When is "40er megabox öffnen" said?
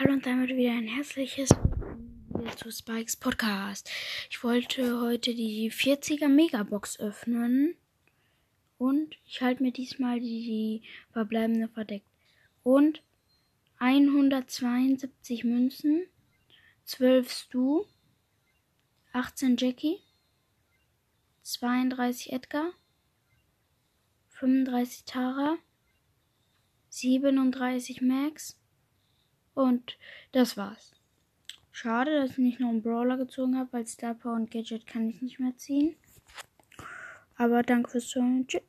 5.72-7.74